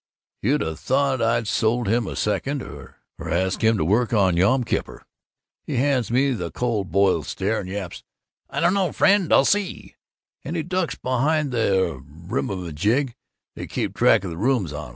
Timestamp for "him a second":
1.87-2.63